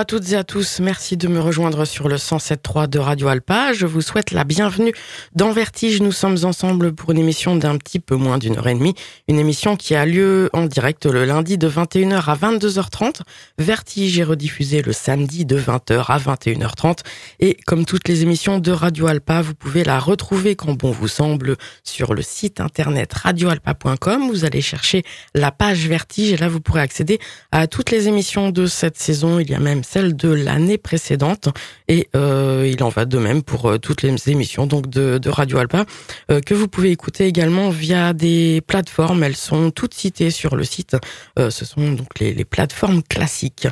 à 0.00 0.04
toutes 0.06 0.32
et 0.32 0.36
à 0.36 0.44
tous, 0.44 0.80
merci 0.80 1.18
de 1.18 1.28
me 1.28 1.40
rejoindre 1.40 1.84
sur 1.84 2.08
le 2.08 2.16
107.3 2.16 2.88
de 2.88 2.98
Radio 2.98 3.28
Alpa. 3.28 3.74
Je 3.74 3.84
vous 3.84 4.00
souhaite 4.00 4.30
la 4.30 4.44
bienvenue 4.44 4.94
dans 5.34 5.52
Vertige. 5.52 6.00
Nous 6.00 6.10
sommes 6.10 6.38
ensemble 6.44 6.94
pour 6.94 7.10
une 7.10 7.18
émission 7.18 7.54
d'un 7.54 7.76
petit 7.76 8.00
peu 8.00 8.16
moins 8.16 8.38
d'une 8.38 8.56
heure 8.56 8.68
et 8.68 8.74
demie. 8.74 8.94
Une 9.28 9.38
émission 9.38 9.76
qui 9.76 9.94
a 9.94 10.06
lieu 10.06 10.48
en 10.54 10.64
direct 10.64 11.04
le 11.04 11.26
lundi 11.26 11.58
de 11.58 11.68
21h 11.68 12.30
à 12.30 12.34
22h30. 12.34 13.20
Vertige 13.58 14.18
est 14.18 14.24
rediffusé 14.24 14.80
le 14.80 14.94
samedi 14.94 15.44
de 15.44 15.60
20h 15.60 16.06
à 16.08 16.18
21h30. 16.18 17.00
Et 17.40 17.58
comme 17.66 17.84
toutes 17.84 18.08
les 18.08 18.22
émissions 18.22 18.58
de 18.58 18.72
Radio 18.72 19.06
Alpa, 19.06 19.42
vous 19.42 19.54
pouvez 19.54 19.84
la 19.84 19.98
retrouver 19.98 20.56
quand 20.56 20.72
bon 20.72 20.92
vous 20.92 21.08
semble 21.08 21.56
sur 21.84 22.14
le 22.14 22.22
site 22.22 22.62
internet 22.62 23.12
radioalpa.com. 23.12 24.30
Vous 24.30 24.46
allez 24.46 24.62
chercher 24.62 25.02
la 25.34 25.50
page 25.50 25.86
Vertige 25.86 26.32
et 26.32 26.38
là 26.38 26.48
vous 26.48 26.60
pourrez 26.60 26.80
accéder 26.80 27.18
à 27.52 27.66
toutes 27.66 27.90
les 27.90 28.08
émissions 28.08 28.48
de 28.48 28.64
cette 28.64 28.96
saison 28.96 29.38
il 29.40 29.50
y 29.50 29.54
a 29.54 29.60
même 29.60 29.84
celle 29.90 30.14
de 30.14 30.28
l'année 30.28 30.78
précédente 30.78 31.48
et 31.88 32.08
euh, 32.14 32.70
il 32.70 32.80
en 32.84 32.90
va 32.90 33.06
de 33.06 33.18
même 33.18 33.42
pour 33.42 33.66
euh, 33.66 33.78
toutes 33.78 34.02
les 34.02 34.14
émissions 34.30 34.66
donc 34.66 34.88
de, 34.88 35.28
Radio 35.28 35.58
Alpa 35.58 35.84
euh, 36.30 36.40
que 36.40 36.54
vous 36.54 36.68
pouvez 36.68 36.90
écouter 36.90 37.26
également 37.26 37.70
via 37.70 38.12
des 38.12 38.62
plateformes. 38.66 39.24
Elles 39.24 39.36
sont 39.36 39.70
toutes 39.70 39.94
citées 39.94 40.30
sur 40.30 40.54
le 40.54 40.64
site. 40.64 40.96
Euh, 41.38 41.50
ce 41.50 41.64
sont 41.64 41.92
donc 41.92 42.18
les, 42.20 42.32
les, 42.34 42.44
plateformes 42.44 43.02
classiques. 43.02 43.66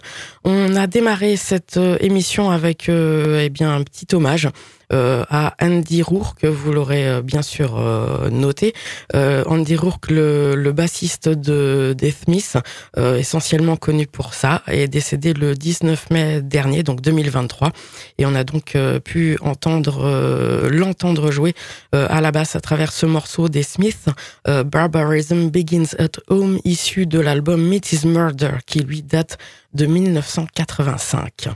On 0.44 0.75
a 0.75 0.87
démarré 0.87 1.37
cette 1.37 1.76
euh, 1.76 1.96
émission 2.00 2.50
avec 2.50 2.88
eh 2.88 3.48
bien 3.50 3.75
un 3.75 3.82
petit 3.82 4.06
hommage 4.14 4.46
euh, 4.46 4.50
à 4.90 5.54
Andy 5.61 6.02
Rourke, 6.02 6.45
vous 6.45 6.73
l'aurez 6.73 7.09
euh, 7.09 7.23
bien 7.23 7.42
sûr 7.42 7.78
euh, 7.78 8.30
noté. 8.30 8.75
Andy 9.14 9.76
Rourke, 9.76 10.11
le, 10.11 10.54
le, 10.54 10.73
bassiste 10.73 11.28
de 11.28 11.95
Death 11.97 12.25
Smith, 12.25 12.57
essentiellement 12.97 13.76
connu 13.76 14.07
pour 14.07 14.35
ça, 14.35 14.62
est 14.66 14.88
décédé 14.88 15.33
le 15.33 15.54
19 15.54 16.11
mai 16.11 16.40
dernier, 16.42 16.83
donc 16.83 17.00
2023. 17.00 17.73
Et 18.18 18.26
on 18.26 18.35
a 18.35 18.45
donc 18.45 18.76
pu 19.04 19.38
entendre 19.40 20.68
l'entendre 20.68 21.30
jouer 21.30 21.54
à 21.92 22.21
la 22.21 22.30
basse 22.30 22.54
à 22.54 22.61
travers 22.61 22.92
ce 22.92 23.07
morceau 23.07 23.49
des 23.49 23.62
Smiths, 23.62 24.07
Barbarism 24.47 25.49
Begins 25.50 25.95
at 25.99 26.21
Home, 26.28 26.59
issu 26.64 27.07
de 27.07 27.18
l'album 27.18 27.62
Meet 27.62 27.92
Is 27.92 28.07
Murder, 28.07 28.59
qui 28.66 28.80
lui 28.80 29.02
date 29.02 29.38
de 29.75 29.87
1985. 29.87 31.48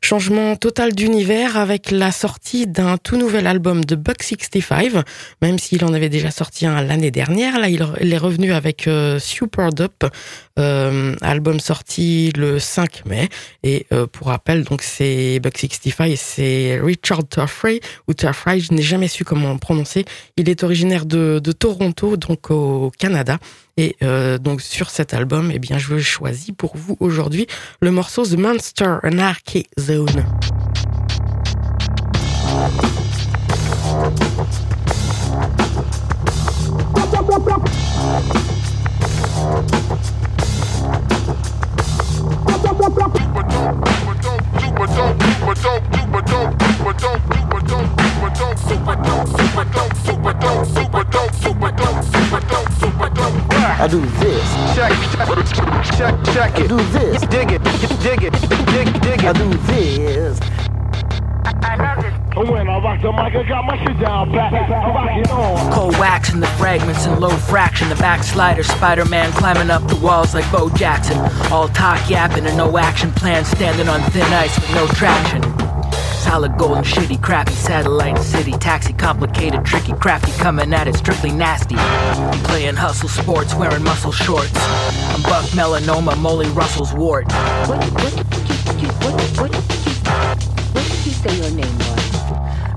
Changement 0.00 0.56
total 0.56 0.94
d'univers 0.94 1.56
avec 1.56 1.90
la 1.90 2.12
sortie 2.12 2.66
d'un 2.66 2.96
tout 2.98 3.16
nouvel 3.16 3.46
album 3.46 3.84
de 3.84 3.96
Buck 3.96 4.22
65, 4.22 4.92
même 5.42 5.58
s'il 5.58 5.84
en 5.84 5.92
avait 5.92 6.08
déjà 6.08 6.30
sorti 6.30 6.66
un 6.66 6.80
l'année 6.82 7.10
dernière. 7.10 7.58
Là, 7.58 7.68
il 7.68 8.12
est 8.12 8.18
revenu 8.18 8.52
avec 8.52 8.86
euh, 8.86 9.18
Super 9.18 9.70
euh, 10.58 11.14
album 11.20 11.58
sorti 11.58 12.32
le 12.36 12.58
5 12.58 13.06
mai. 13.06 13.28
Et 13.64 13.86
euh, 13.92 14.06
pour 14.06 14.28
rappel, 14.28 14.64
donc 14.64 14.82
c'est 14.82 15.40
Buck 15.40 15.58
65 15.58 16.06
et 16.06 16.16
c'est 16.16 16.80
Richard 16.80 17.28
Turfrey, 17.28 17.80
ou 18.06 18.14
Turfrey, 18.14 18.60
je 18.60 18.72
n'ai 18.72 18.82
jamais 18.82 19.08
su 19.08 19.24
comment 19.24 19.58
prononcer. 19.58 20.04
Il 20.36 20.48
est 20.48 20.62
originaire 20.62 21.06
de 21.06 21.52
Toronto, 21.52 22.16
donc 22.16 22.50
au 22.50 22.92
Canada. 22.98 23.38
Et 23.78 23.96
euh, 24.02 24.38
donc 24.38 24.60
sur 24.60 24.90
cet 24.90 25.14
album, 25.14 25.52
eh 25.54 25.60
bien, 25.60 25.78
je 25.78 25.98
choisis 25.98 26.50
pour 26.50 26.76
vous 26.76 26.96
aujourd'hui 26.98 27.46
le 27.80 27.92
morceau 27.92 28.24
The 28.26 28.36
Monster 28.36 28.96
Anarchy 29.04 29.66
Zone. 29.78 30.24
I 53.60 53.88
do 53.88 54.00
this. 54.00 54.44
Check, 54.74 54.92
check, 55.12 55.28
check, 55.96 56.24
check 56.34 56.58
it. 56.58 56.64
I 56.64 56.66
do 56.66 56.76
this. 56.90 57.20
Dig 57.22 57.52
it, 57.52 57.62
dig 58.02 58.22
it, 58.22 58.32
dig, 58.66 59.00
dig 59.02 59.20
it. 59.20 59.24
I 59.24 59.32
do 59.32 59.48
this. 59.66 60.40
I 61.62 61.76
love 61.76 62.04
it. 62.04 62.18
When 62.50 62.68
I 62.68 62.78
rock 62.78 63.02
the 63.02 63.10
mic, 63.10 63.34
I 63.34 63.42
got 63.48 63.64
my 63.64 63.76
shit 63.84 63.98
down 64.00 64.30
back. 64.30 64.52
I 64.52 64.90
rock 64.90 65.10
it 65.16 65.30
on. 65.30 65.72
Cold 65.72 65.98
wax 65.98 66.32
in 66.32 66.40
the 66.40 66.46
fragments 66.46 67.06
and 67.06 67.20
low 67.20 67.30
fraction. 67.30 67.88
The 67.88 67.96
backslider, 67.96 68.62
Spider 68.62 69.04
Man 69.06 69.32
climbing 69.32 69.70
up 69.70 69.86
the 69.88 69.96
walls 69.96 70.34
like 70.34 70.50
Bo 70.52 70.70
Jackson. 70.70 71.18
All 71.50 71.68
talk 71.68 72.08
yapping 72.08 72.46
and 72.46 72.56
no 72.56 72.78
action 72.78 73.10
plan. 73.12 73.44
Standing 73.44 73.88
on 73.88 74.00
thin 74.12 74.32
ice 74.32 74.56
with 74.60 74.72
no 74.74 74.86
traction. 74.88 75.57
Solid 76.28 76.58
golden 76.58 76.84
shitty, 76.84 77.22
crappy 77.22 77.52
satellite 77.52 78.18
city, 78.18 78.52
taxi, 78.52 78.92
complicated, 78.92 79.64
tricky, 79.64 79.94
crafty, 79.94 80.30
coming 80.32 80.74
at 80.74 80.86
it, 80.86 80.94
strictly 80.94 81.32
nasty. 81.32 81.74
I'm 81.76 82.38
playing 82.40 82.76
hustle 82.76 83.08
sports, 83.08 83.54
wearing 83.54 83.82
muscle 83.82 84.12
shorts. 84.12 84.52
I'm 84.54 85.22
Buck 85.22 85.46
Melanoma, 85.56 86.18
Molly 86.18 86.46
Russell's 86.50 86.92
wart. 86.92 87.32
What, 87.66 87.82
what, 87.82 88.02
what, 88.02 88.14
what, 89.02 89.40
what, 89.40 89.54
what 90.74 90.84
did 90.84 91.06
you 91.06 91.12
say 91.12 91.34
your 91.34 91.50
name 91.50 91.78
was? 91.78 92.08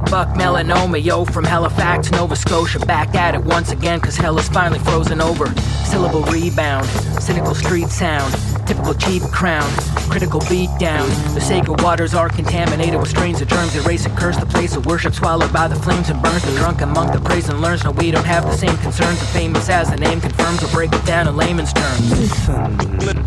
Buck 0.10 0.30
melanoma, 0.30 1.04
yo, 1.04 1.26
from 1.26 1.44
Halifax, 1.44 2.10
Nova 2.12 2.38
Scotia. 2.38 2.80
Back 2.80 3.16
at 3.16 3.36
it 3.36 3.44
once 3.44 3.72
again, 3.72 4.00
cause 4.00 4.16
hell 4.16 4.40
is 4.40 4.48
finally 4.48 4.80
frozen 4.80 5.20
over. 5.22 5.48
Syllable 5.86 6.24
rebound, 6.24 6.86
cynical 7.22 7.54
street 7.54 7.90
sound, 7.90 8.34
typical 8.72 8.94
cheap 8.94 9.22
crown, 9.24 9.70
critical 10.10 10.40
beat 10.50 10.70
down. 10.80 11.06
The 11.34 11.42
sacred 11.42 11.82
waters 11.82 12.14
are 12.14 12.30
contaminated 12.30 12.98
with 12.98 13.10
strains 13.10 13.42
of 13.42 13.50
germs, 13.50 13.76
erase 13.76 14.06
and 14.06 14.18
curse 14.18 14.38
the 14.38 14.46
place 14.46 14.78
of 14.78 14.86
worship, 14.86 15.14
swallowed 15.14 15.52
by 15.52 15.68
the 15.68 15.76
flames 15.76 16.10
and 16.10 16.22
burns. 16.24 16.44
The 16.44 16.56
drunken 16.56 16.88
monk 16.90 17.12
that 17.12 17.22
prays 17.26 17.50
and 17.50 17.60
learns. 17.60 17.84
No, 17.84 17.92
we 17.92 18.12
don't 18.12 18.26
have 18.26 18.46
the 18.46 18.56
same 18.56 18.78
concerns. 18.78 19.20
The 19.20 19.26
famous 19.26 19.68
as 19.68 19.90
the 19.90 19.98
name 19.98 20.22
confirms, 20.22 20.62
will 20.62 20.70
break 20.70 20.94
it 20.94 21.06
down 21.06 21.28
in 21.28 21.36
layman's 21.36 21.74
terms. 21.74 22.12
Listen, 22.12 22.78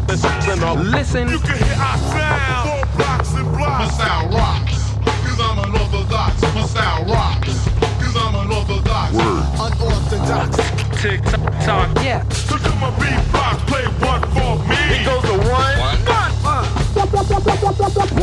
listen, 0.06 0.90
listen. 0.90 1.28
You 1.28 1.38
can 1.38 1.58
hear 1.62 1.76
our 1.76 1.98
sound. 1.98 2.70
Four 2.70 2.96
blocks 2.96 3.34
and 3.34 3.52
blocks. 3.52 3.98
My 3.98 4.04
sound 4.04 4.34
rocks. 4.34 4.94
Cause 5.28 5.40
I'm 5.40 5.58
unorthodox. 5.58 6.40
My 6.54 6.64
style 6.64 7.04
rocks. 7.04 7.68
Cause 8.00 8.16
I'm 8.16 8.34
unorthodox. 8.34 9.12
Word. 9.12 9.44
Unorthodox. 9.60 10.56
Tick 11.02 11.20
tock, 11.66 11.90
yeah. 12.02 12.26
So 12.30 12.56
come 12.56 12.82
on, 12.82 12.92
beatbox, 12.94 13.63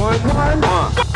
one, 0.01 0.19
one, 0.23 0.61
one. 0.61 1.10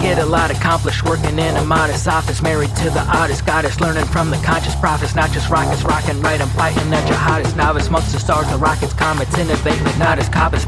I 0.00 0.02
get 0.02 0.18
a 0.18 0.24
lot 0.24 0.50
accomplished 0.50 1.04
working 1.04 1.38
in 1.38 1.56
a 1.56 1.64
modest 1.64 2.08
office, 2.08 2.40
married 2.40 2.74
to 2.76 2.88
the 2.88 3.04
oddest 3.12 3.44
goddess, 3.44 3.80
learning 3.80 4.06
from 4.06 4.30
the 4.30 4.38
conscious 4.38 4.74
prophets, 4.74 5.14
not 5.14 5.30
just 5.30 5.50
rockets, 5.50 5.82
rocking 5.82 6.18
right. 6.22 6.40
I'm 6.40 6.48
fighting 6.48 6.90
at 6.94 7.06
your 7.06 7.18
hottest 7.18 7.54
novice, 7.54 7.88
amongst 7.88 8.12
the 8.12 8.18
stars, 8.18 8.48
the 8.50 8.56
rockets, 8.56 8.94
comets, 8.94 9.36
innovating, 9.38 9.84
not 9.98 10.18
as 10.18 10.26
coppers. 10.30 10.64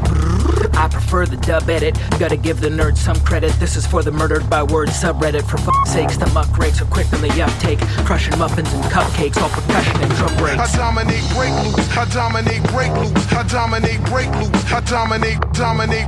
I 0.75 0.87
prefer 0.87 1.25
the 1.25 1.37
dub 1.37 1.67
edit. 1.67 1.97
Gotta 2.19 2.37
give 2.37 2.61
the 2.61 2.69
nerds 2.69 2.97
some 2.97 3.19
credit. 3.21 3.51
This 3.53 3.75
is 3.75 3.87
for 3.87 4.03
the 4.03 4.11
murdered 4.11 4.47
by 4.51 4.61
word 4.61 4.89
subreddit. 4.89 5.49
For 5.49 5.57
fuck's 5.57 5.93
sakes, 5.93 6.15
the 6.15 6.27
muck 6.27 6.55
rakes 6.55 6.79
are 6.79 6.85
quick 6.85 7.11
on 7.11 7.21
the 7.21 7.41
uptake, 7.41 7.79
crushing 8.05 8.37
muffins 8.37 8.71
and 8.71 8.83
cupcakes, 8.85 9.41
all 9.41 9.49
percussion 9.49 9.99
and 9.99 10.13
drum 10.13 10.37
breaks. 10.37 10.75
I 10.75 10.77
dominate 10.77 11.27
break 11.33 11.53
loops. 11.65 11.97
I 11.97 12.05
dominate 12.05 12.63
break 12.69 12.93
loops. 12.93 13.33
I 13.33 13.41
dominate 13.47 14.03
break 14.05 14.29
loops. 14.35 14.71
I 14.71 14.79
dominate, 14.81 15.39
dominate. 15.53 16.07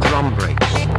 Drum 0.00 0.34
breaks. 0.34 0.89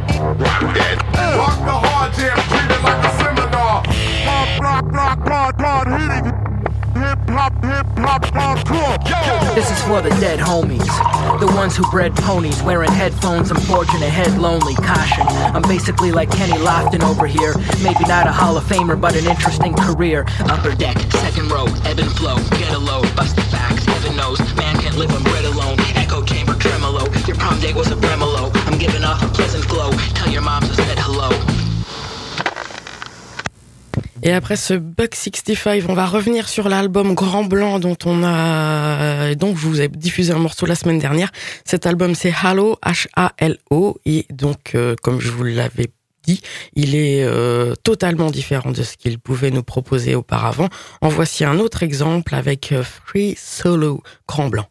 This 9.55 9.71
is 9.71 9.83
for 9.83 9.99
the 10.01 10.09
dead 10.19 10.37
homies, 10.39 10.85
the 11.39 11.47
ones 11.55 11.75
who 11.75 11.89
bred 11.89 12.15
ponies, 12.15 12.61
wearing 12.61 12.91
headphones. 12.91 13.49
I'm 13.49 13.59
forging 13.61 14.03
ahead, 14.03 14.37
lonely. 14.37 14.75
Caution, 14.75 15.25
I'm 15.27 15.63
basically 15.63 16.11
like 16.11 16.29
Kenny 16.29 16.53
Lofton 16.53 17.01
over 17.01 17.25
here. 17.25 17.55
Maybe 17.81 18.05
not 18.05 18.27
a 18.27 18.31
Hall 18.31 18.55
of 18.55 18.63
Famer, 18.65 18.99
but 19.01 19.15
an 19.15 19.25
interesting 19.25 19.73
career. 19.73 20.27
Upper 20.41 20.75
deck, 20.75 20.99
second 21.13 21.49
row, 21.51 21.65
ebb 21.85 21.97
and 21.97 22.11
flow, 22.11 22.35
get 22.59 22.71
a 22.73 22.77
load, 22.77 23.13
bust 23.15 23.35
the 23.35 23.41
facts. 23.43 23.85
Heaven 23.85 24.15
knows, 24.15 24.39
man 24.55 24.77
can't 24.79 24.97
live 24.97 25.11
on 25.15 25.23
bread 25.23 25.45
alone. 25.45 25.79
Echo 25.95 26.23
chamber 26.23 26.53
tremolo, 26.53 27.09
your 27.25 27.37
prom 27.37 27.59
date 27.59 27.75
was 27.75 27.89
a 27.89 27.99
tremolo. 27.99 28.30
Pleasant 28.81 29.67
glow. 29.67 29.91
Tell 30.15 30.33
your 30.33 30.43
said 30.73 30.97
hello. 30.97 31.29
Et 34.23 34.33
après 34.33 34.55
ce 34.55 34.73
Buck 34.73 35.13
65, 35.13 35.83
on 35.87 35.93
va 35.93 36.07
revenir 36.07 36.49
sur 36.49 36.67
l'album 36.67 37.13
Grand 37.13 37.43
Blanc 37.43 37.79
dont 37.79 37.97
on 38.05 38.23
a, 38.23 39.35
donc 39.35 39.57
je 39.57 39.67
vous 39.67 39.81
ai 39.81 39.87
diffusé 39.87 40.33
un 40.33 40.39
morceau 40.39 40.65
la 40.65 40.73
semaine 40.73 40.97
dernière. 40.97 41.31
Cet 41.63 41.85
album 41.85 42.15
c'est 42.15 42.33
Halo, 42.41 42.79
H-A-L-O, 42.83 43.99
et 44.05 44.25
donc 44.31 44.73
euh, 44.73 44.95
comme 45.03 45.19
je 45.19 45.29
vous 45.29 45.43
l'avais 45.43 45.91
dit, 46.23 46.41
il 46.73 46.95
est 46.95 47.23
euh, 47.23 47.75
totalement 47.83 48.31
différent 48.31 48.71
de 48.71 48.81
ce 48.81 48.97
qu'il 48.97 49.19
pouvait 49.19 49.51
nous 49.51 49.63
proposer 49.63 50.15
auparavant. 50.15 50.69
En 51.01 51.09
voici 51.09 51.45
un 51.45 51.59
autre 51.59 51.83
exemple 51.83 52.33
avec 52.33 52.71
euh, 52.71 52.83
Free 52.83 53.35
Solo 53.37 54.01
Grand 54.27 54.49
Blanc. 54.49 54.65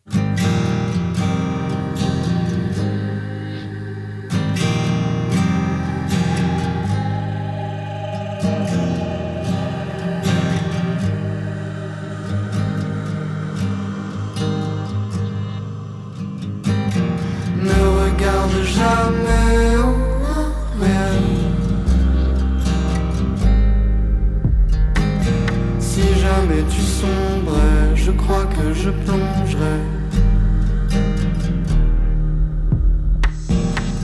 Je 28.83 28.91
plongerai. 28.91 29.79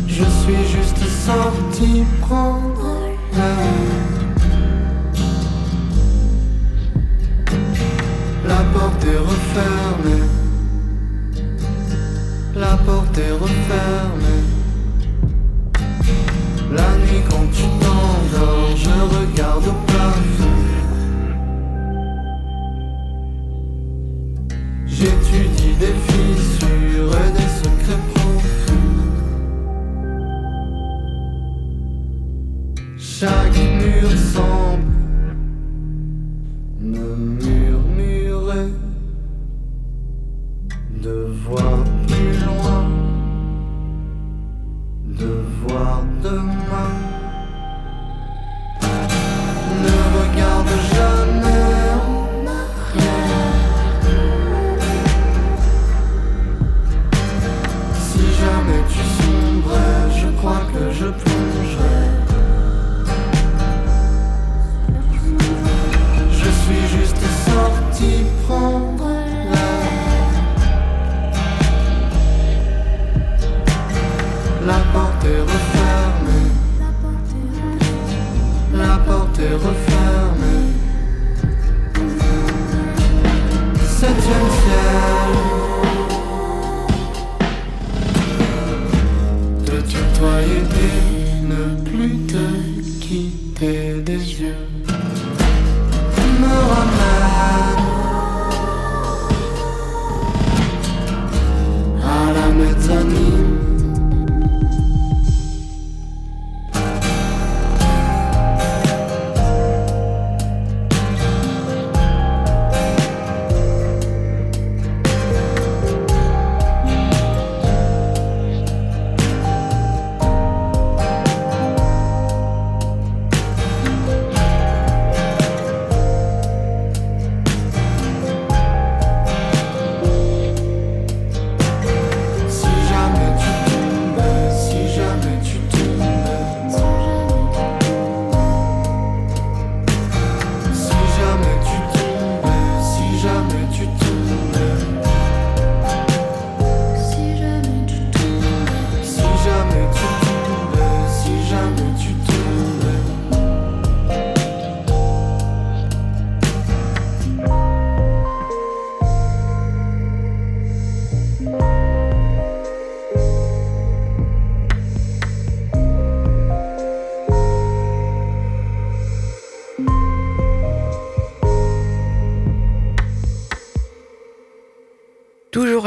Je 0.07 0.25
suis 0.25 0.65
juste 0.77 1.03
sorti 1.27 2.05
prendre 2.21 3.01
l'air. 3.35 3.57
La 8.47 8.63
porte 8.75 9.05
est 9.05 9.19
refermée. 9.19 10.25
La 12.55 12.77
porte 12.85 13.19
est 13.19 13.33
refermée. 13.33 14.26
canção 34.09 34.86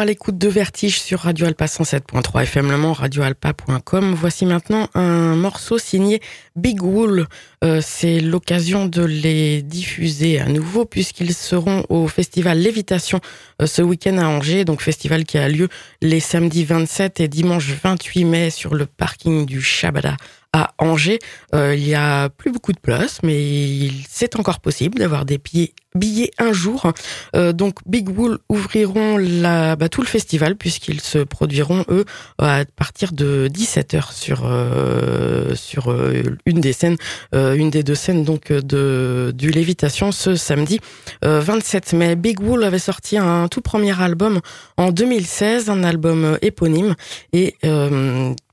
l'écoute 0.09 0.39
de 0.39 0.47
Vertige 0.47 0.99
sur 0.99 1.19
Radio 1.19 1.45
Alpa 1.45 1.67
107.3 1.67 2.41
FM 2.41 2.71
Le 2.71 2.77
Mans, 2.77 2.93
radioalpa.com. 2.93 4.15
Voici 4.15 4.47
maintenant 4.47 4.89
un 4.95 5.35
morceau 5.35 5.77
signé 5.77 6.19
Big 6.55 6.81
Wool. 6.81 7.27
Euh, 7.63 7.79
C'est 7.79 8.19
l'occasion 8.19 8.87
de 8.87 9.03
les 9.03 9.61
diffuser 9.61 10.39
à 10.39 10.47
nouveau 10.47 10.85
puisqu'ils 10.85 11.35
seront 11.35 11.85
au 11.89 12.07
festival 12.07 12.57
Lévitation 12.57 13.19
euh, 13.61 13.67
ce 13.67 13.83
week-end 13.83 14.17
à 14.17 14.25
Angers, 14.25 14.65
donc 14.65 14.81
festival 14.81 15.25
qui 15.25 15.37
a 15.37 15.47
lieu 15.47 15.69
les 16.01 16.19
samedis 16.19 16.65
27 16.65 17.19
et 17.19 17.27
dimanche 17.27 17.71
28 17.83 18.25
mai 18.25 18.49
sur 18.49 18.73
le 18.73 18.87
parking 18.87 19.45
du 19.45 19.61
Shabada 19.61 20.17
à 20.53 20.73
Angers. 20.79 21.19
Euh, 21.53 21.75
il 21.75 21.87
y 21.87 21.93
a 21.93 22.29
plus 22.29 22.51
beaucoup 22.51 22.73
de 22.73 22.79
place, 22.79 23.19
mais 23.21 23.89
c'est 24.09 24.35
encore 24.37 24.59
possible 24.59 24.97
d'avoir 24.97 25.25
des 25.25 25.37
billets, 25.37 25.73
billets 25.95 26.31
un 26.37 26.53
jour. 26.53 26.91
Euh, 27.35 27.53
donc 27.53 27.79
Big 27.85 28.09
Wool 28.09 28.39
ouvriront 28.49 29.17
la, 29.17 29.75
bah, 29.75 29.89
tout 29.89 30.01
le 30.01 30.07
festival 30.07 30.55
puisqu'ils 30.55 31.01
se 31.01 31.19
produiront 31.19 31.83
eux 31.89 32.05
à 32.37 32.63
partir 32.75 33.11
de 33.11 33.49
17h 33.51 34.13
sur 34.13 34.45
euh, 34.45 35.55
sur 35.55 35.91
euh, 35.91 36.23
une 36.45 36.59
des 36.59 36.73
scènes, 36.73 36.97
une 37.33 37.69
des 37.69 37.83
deux 37.83 37.95
scènes 37.95 38.23
donc 38.23 38.51
de 38.51 39.33
du 39.35 39.51
Lévitation 39.51 40.11
ce 40.11 40.35
samedi 40.35 40.79
euh, 41.25 41.39
27 41.39 41.93
mai. 41.93 42.15
Big 42.15 42.39
Wool 42.39 42.63
avait 42.63 42.79
sorti 42.79 43.17
un 43.17 43.47
tout 43.47 43.61
premier 43.61 43.99
album 43.99 44.39
en 44.77 44.91
2016, 44.91 45.69
un 45.69 45.83
album 45.83 46.37
éponyme 46.41 46.95
et 47.33 47.55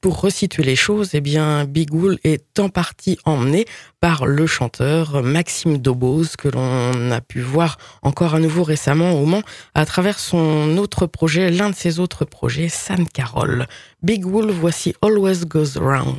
pour 0.01 0.21
resituer 0.21 0.63
les 0.63 0.77
choses, 0.77 1.11
eh 1.15 1.21
bien 1.21 1.65
Big 1.65 1.93
Wool 1.93 2.19
est 2.23 2.61
en 2.61 2.69
partie 2.69 3.19
emmené 3.25 3.65
par 4.07 4.25
le 4.25 4.47
chanteur 4.47 5.21
Maxime 5.21 5.79
Dobose 5.79 6.37
que 6.37 6.47
l'on 6.47 7.11
a 7.11 7.21
pu 7.21 7.41
voir 7.41 7.77
encore 8.03 8.37
à 8.37 8.39
nouveau 8.39 8.63
récemment 8.63 9.21
au 9.21 9.27
Mans 9.27 9.43
à 9.75 9.85
travers 9.85 10.21
son 10.21 10.79
autre 10.79 11.07
projet, 11.07 11.51
l'un 11.51 11.71
de 11.71 11.75
ses 11.75 11.99
autres 11.99 12.25
projets, 12.25 12.69
San 12.69 13.09
Carol. 13.09 13.67
Big 14.05 14.25
Wool, 14.25 14.53
voici 14.53 14.95
Always 15.03 15.45
Goes 15.45 15.77
Round. 15.77 16.19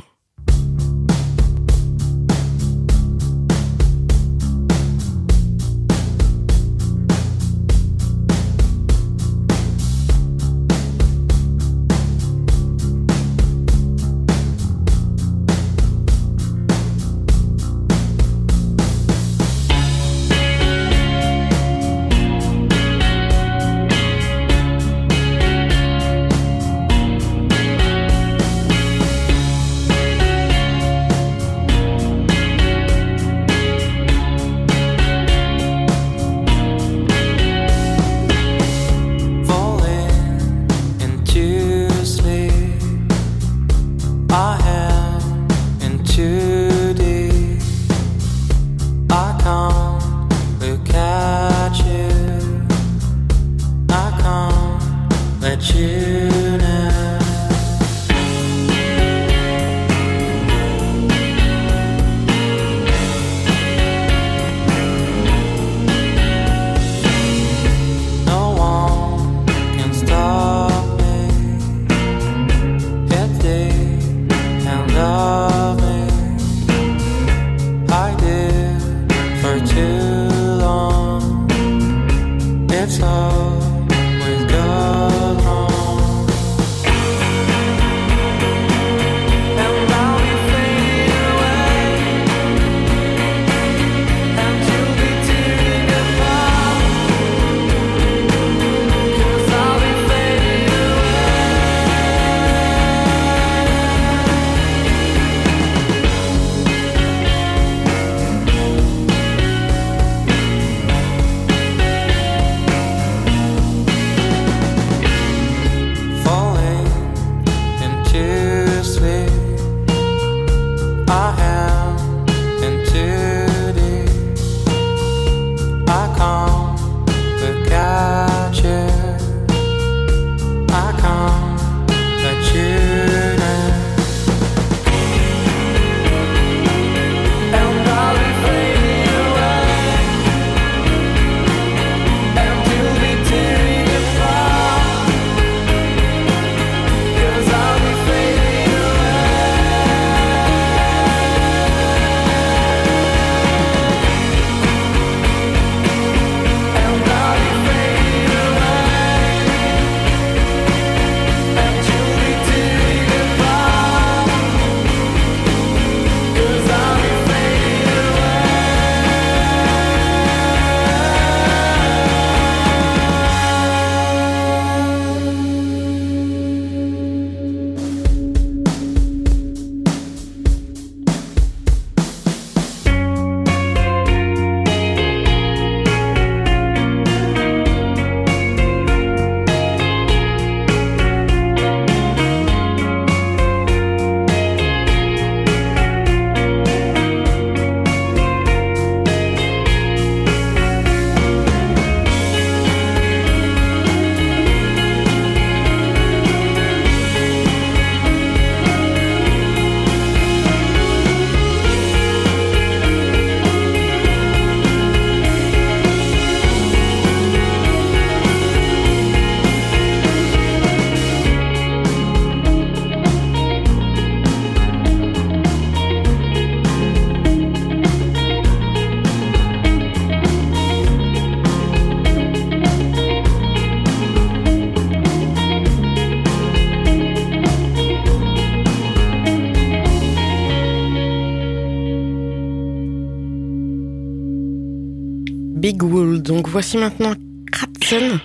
Voici 246.58 246.76
maintenant 246.76 247.14
Kratzen. 247.52 248.18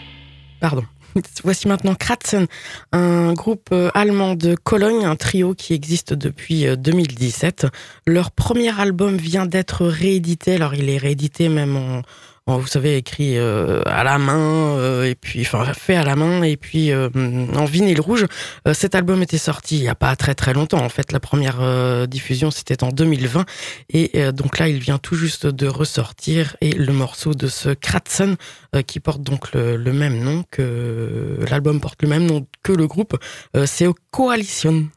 Pardon. 0.60 0.84
Voici 1.44 1.68
maintenant 1.68 1.94
Kratzen, 1.94 2.48
un 2.92 3.34
groupe 3.34 3.70
euh, 3.72 3.92
allemand 3.94 4.34
de 4.34 4.56
Cologne, 4.56 5.06
un 5.06 5.16
trio 5.16 5.54
qui 5.54 5.76
existe 5.76 6.16
depuis 6.16 6.66
euh, 6.66 6.76
2017. 6.76 7.68
Leur 8.08 8.32
premier 8.32 8.80
album 8.80 9.18
vient 9.18 9.46
d'être 9.46 9.86
réédité. 9.86 10.56
Alors 10.56 10.74
il 10.74 10.90
est 10.90 10.98
réédité 10.98 11.48
même 11.48 11.76
en, 11.76 12.02
vous 12.48 12.68
savez, 12.68 12.98
écrit 12.98 13.38
euh, 13.38 13.82
à 13.86 14.04
la 14.04 14.18
main 14.18 14.78
euh, 14.78 15.06
et 15.06 15.16
puis 15.16 15.42
enfin 15.42 15.66
fait 15.74 15.96
à 15.96 16.04
la 16.04 16.16
main 16.18 16.44
et 16.44 16.58
puis 16.58 16.92
euh, 16.92 17.10
en 17.56 17.66
vinyle 17.66 18.02
rouge. 18.02 18.26
Cet 18.74 18.96
album 18.96 19.22
était 19.24 19.38
sorti 19.38 19.78
il 19.78 19.84
y 19.84 19.88
a 19.88 19.96
pas 19.96 20.16
très 20.16 20.36
très 20.36 20.54
longtemps. 20.54 20.84
En 20.84 20.90
fait, 20.90 21.12
la 21.12 21.20
première 21.20 22.08
diffusion 22.08 22.52
c'était 22.52 22.84
en 22.84 22.90
2020 22.90 23.46
et 23.90 24.32
donc 24.32 24.60
là 24.60 24.68
il 24.68 24.80
vient 24.80 24.98
tout 24.98 25.16
juste 25.16 25.46
de 25.46 25.68
ressortir 25.68 26.56
et 26.62 26.72
le 26.72 26.92
morceau 26.94 27.34
de 27.34 27.48
ce 27.48 27.70
Kratzen 27.70 28.36
qui 28.88 29.00
porte 29.00 29.22
donc 29.22 29.54
le, 29.54 29.78
le 29.78 29.94
même 29.94 30.20
nom 30.20 30.44
que 30.52 31.38
l'album 31.50 31.80
porte 31.80 32.02
le 32.02 32.10
même 32.10 32.26
nom 32.26 32.46
que 32.62 32.72
le 32.72 32.88
groupe, 32.88 33.18
c'est 33.66 33.88
Coalition. 34.12 34.88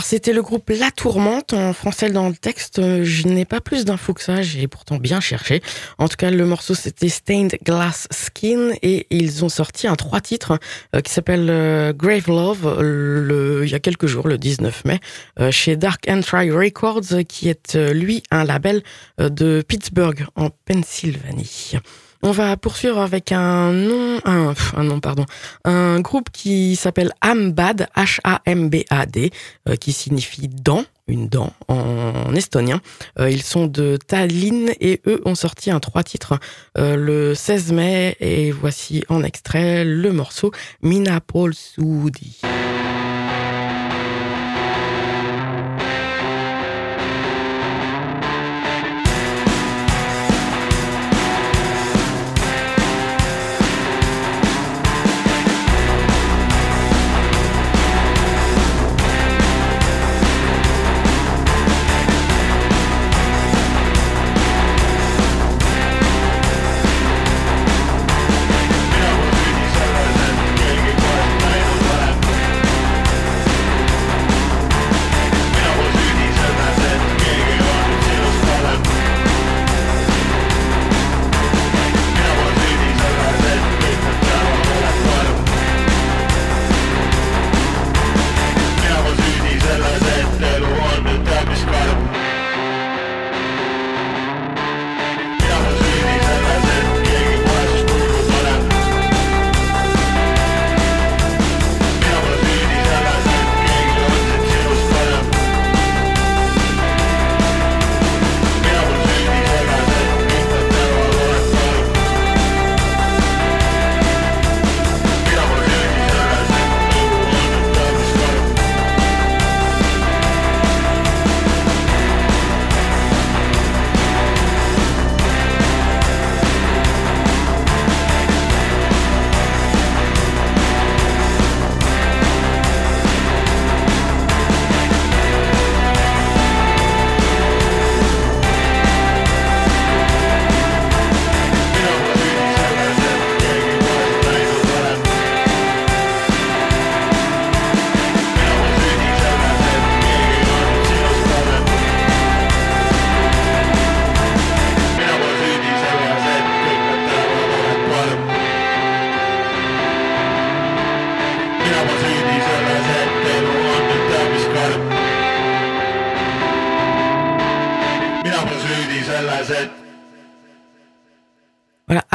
Alors 0.00 0.08
c'était 0.08 0.32
le 0.32 0.40
groupe 0.40 0.70
La 0.70 0.90
Tourmente, 0.90 1.52
en 1.52 1.74
français 1.74 2.08
dans 2.08 2.30
le 2.30 2.34
texte, 2.34 2.78
euh, 2.78 3.04
je 3.04 3.28
n'ai 3.28 3.44
pas 3.44 3.60
plus 3.60 3.84
d'infos 3.84 4.14
que 4.14 4.22
ça, 4.22 4.40
j'ai 4.40 4.66
pourtant 4.66 4.96
bien 4.96 5.20
cherché. 5.20 5.60
En 5.98 6.08
tout 6.08 6.16
cas, 6.16 6.30
le 6.30 6.46
morceau 6.46 6.74
c'était 6.74 7.10
Stained 7.10 7.58
Glass 7.62 8.08
Skin 8.10 8.70
et 8.80 9.06
ils 9.10 9.44
ont 9.44 9.50
sorti 9.50 9.86
un 9.88 9.96
trois 9.96 10.22
titres 10.22 10.58
euh, 10.96 11.02
qui 11.02 11.12
s'appelle 11.12 11.48
euh, 11.50 11.92
Grave 11.92 12.28
Love 12.28 12.80
le, 12.80 13.60
il 13.66 13.70
y 13.70 13.74
a 13.74 13.78
quelques 13.78 14.06
jours, 14.06 14.26
le 14.26 14.38
19 14.38 14.86
mai, 14.86 15.00
chez 15.50 15.76
Dark 15.76 16.08
Entry 16.08 16.50
Records 16.50 17.22
qui 17.28 17.50
est 17.50 17.74
lui 17.74 18.22
un 18.30 18.44
label 18.44 18.82
de 19.18 19.62
Pittsburgh 19.68 20.24
en 20.34 20.48
Pennsylvanie. 20.64 21.74
On 22.22 22.32
va 22.32 22.56
poursuivre 22.58 22.98
avec 22.98 23.32
un 23.32 23.72
nom, 23.72 24.18
un, 24.26 24.54
un 24.76 24.84
nom, 24.84 25.00
pardon, 25.00 25.24
un 25.64 26.00
groupe 26.00 26.28
qui 26.30 26.76
s'appelle 26.76 27.12
Ambad, 27.24 27.88
H-A-M-B-A-D, 27.96 29.30
euh, 29.68 29.76
qui 29.76 29.92
signifie 29.92 30.48
dent, 30.48 30.84
une 31.08 31.28
dent 31.28 31.54
en, 31.68 32.34
estonien. 32.34 32.82
Euh, 33.18 33.30
ils 33.30 33.42
sont 33.42 33.66
de 33.66 33.96
Tallinn 33.96 34.70
et 34.80 35.00
eux 35.06 35.22
ont 35.24 35.34
sorti 35.34 35.70
un 35.70 35.80
trois 35.80 36.02
titres 36.02 36.38
euh, 36.76 36.94
le 36.94 37.34
16 37.34 37.72
mai 37.72 38.16
et 38.20 38.50
voici 38.52 39.02
en 39.08 39.22
extrait 39.22 39.84
le 39.84 40.12
morceau 40.12 40.52
Mina 40.82 41.20
Paul 41.20 41.54
Soudi. 41.54 42.40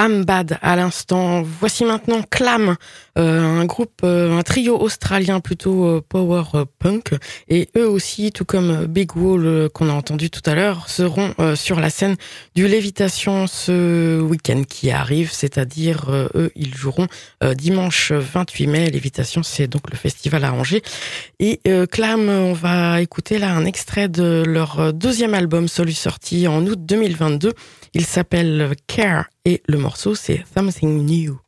Bad 0.10 0.58
à 0.62 0.76
l'instant. 0.76 1.42
Voici 1.42 1.84
maintenant 1.84 2.22
Clam, 2.30 2.76
euh, 3.18 3.42
un 3.42 3.66
groupe, 3.66 4.02
euh, 4.04 4.38
un 4.38 4.44
trio 4.44 4.80
australien 4.80 5.40
plutôt 5.40 5.86
euh, 5.86 6.02
power 6.08 6.44
punk. 6.80 7.14
Et 7.50 7.70
eux 7.76 7.88
aussi, 7.88 8.32
tout 8.32 8.46
comme 8.46 8.86
Big 8.86 9.16
Wall 9.16 9.70
qu'on 9.70 9.90
a 9.90 9.94
entendu 9.94 10.30
tout 10.30 10.42
à 10.46 10.54
l'heure, 10.54 10.90
seront 10.90 11.34
sur 11.56 11.80
la 11.80 11.90
scène 11.90 12.16
du 12.56 12.68
Lévitation 12.68 13.48
ce 13.48 14.22
week-end 14.22 14.64
qui 14.68 14.92
arrive. 14.92 15.32
C'est-à-dire, 15.32 16.12
eux, 16.36 16.52
ils 16.56 16.76
joueront 16.76 17.08
dimanche 17.56 18.12
28 18.12 18.68
mai. 18.68 18.90
Lévitation, 18.90 19.44
c'est 19.44 19.68
donc 19.68 19.90
le 19.92 19.98
festival 19.98 20.44
à 20.44 20.54
Angers. 20.54 20.82
Et 21.40 21.62
Clam, 21.92 22.30
on 22.30 22.54
va 22.54 23.02
écouter 23.02 23.40
là 23.40 23.54
un 23.54 23.66
extrait 23.66 24.08
de 24.08 24.44
leur 24.46 24.94
deuxième 24.94 25.34
album, 25.34 25.68
celui 25.68 25.94
sorti 25.94 26.48
en 26.48 26.66
août 26.66 26.80
2022. 26.86 27.54
Il 27.98 28.06
s'appelle 28.06 28.76
Care 28.88 29.30
et 29.46 29.64
le 29.68 29.78
morceau 29.78 30.16
c'est 30.16 30.44
Something 30.54 31.06
New. 31.06 31.45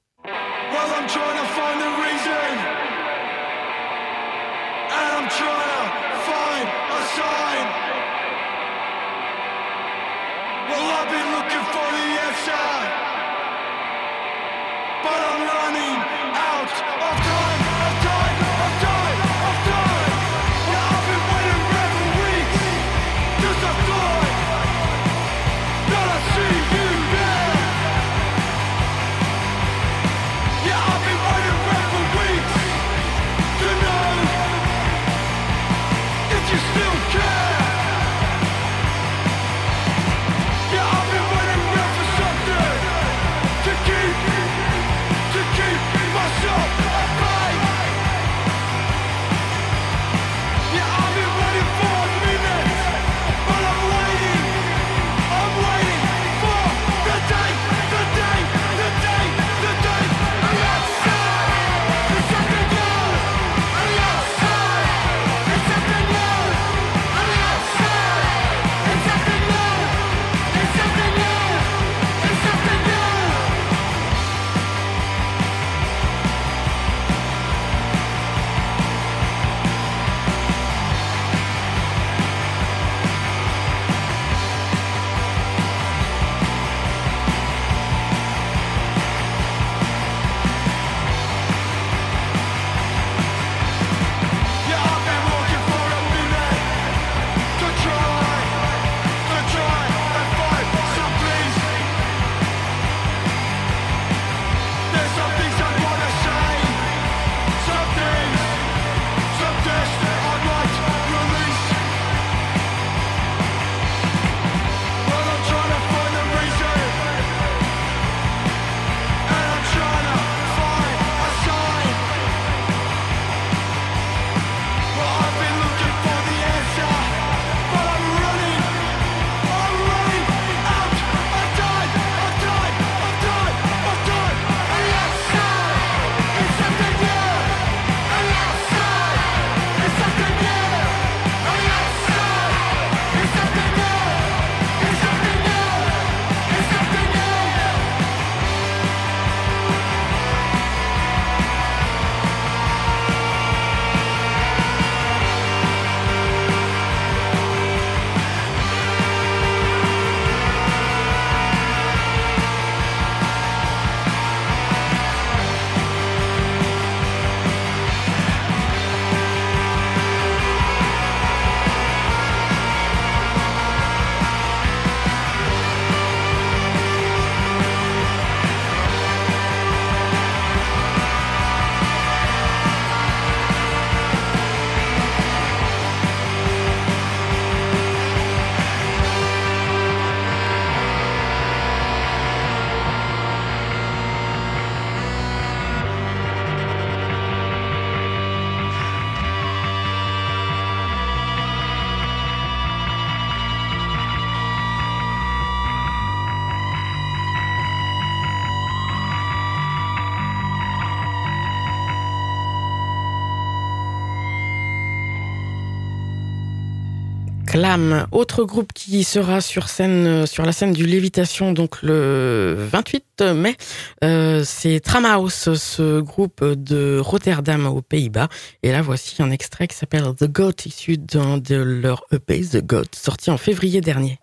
Autre 218.12 218.44
groupe 218.44 218.74
qui 218.74 219.04
sera 219.04 219.42
sur 219.42 219.70
scène, 219.70 220.08
euh, 220.08 220.26
sur 220.26 220.46
la 220.46 220.52
scène 220.52 220.74
du 220.74 220.86
Lévitation, 220.86 221.52
donc 221.54 221.82
le 221.82 222.56
28 222.72 223.22
mai, 223.36 223.56
euh, 224.04 224.44
c'est 224.46 224.80
Tramhouse, 224.80 225.54
ce 225.56 226.00
groupe 226.00 226.44
de 226.44 227.00
Rotterdam 227.00 227.66
aux 227.68 227.82
Pays-Bas. 227.82 228.30
Et 228.64 228.72
là, 228.72 228.82
voici 228.82 229.22
un 229.22 229.32
extrait 229.32 229.68
qui 229.68 229.76
s'appelle 229.76 230.04
The 230.18 230.26
Goat, 230.26 230.66
issu 230.66 230.98
d'un 230.98 231.38
de 231.38 231.56
leur 231.56 232.04
EP 232.12 232.42
The 232.42 232.66
Goat, 232.66 232.96
sorti 232.96 233.30
en 233.32 233.38
février 233.38 233.82
dernier. 233.82 234.20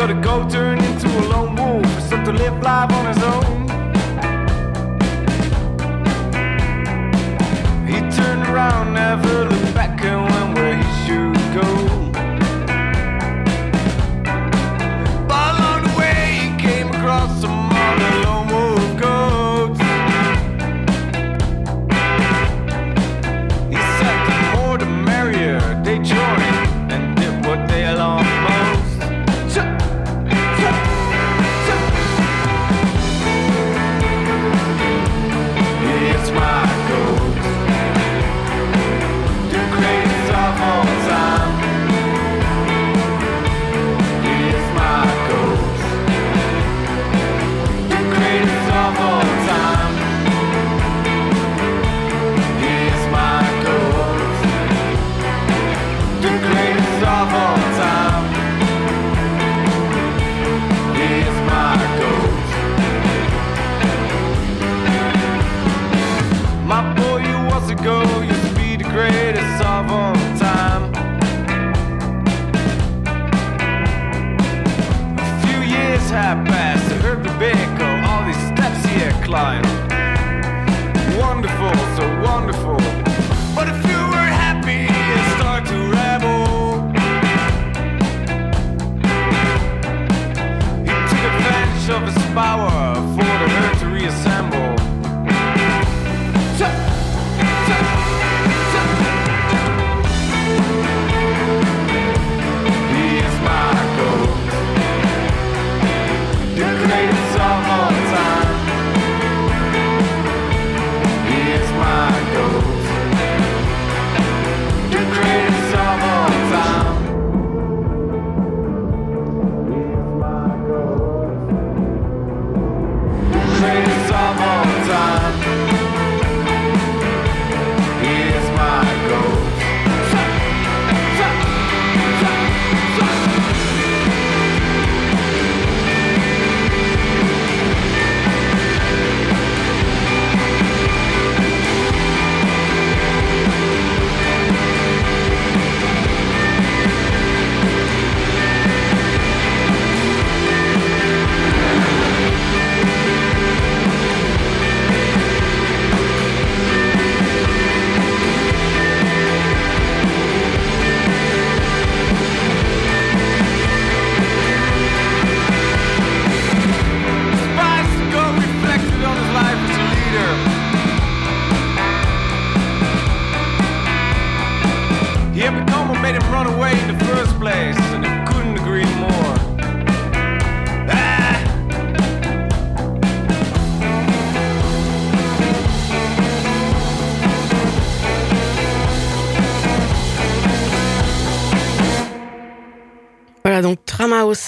So 0.00 0.06
the 0.06 0.14
goat 0.14 0.48
turned 0.48 0.82
into 0.82 1.08
a 1.08 1.24
lone 1.28 1.54
wolf, 1.56 1.84
except 1.98 2.24
to 2.24 2.32
live 2.32 2.58
life 2.62 2.90
on 2.90 3.04
his 3.12 3.22
own. 3.22 3.68
He 7.86 8.00
turned 8.16 8.46
around, 8.48 8.94
never 8.94 9.44
looked 9.44 9.69